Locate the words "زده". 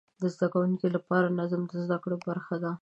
0.35-0.47, 1.83-1.97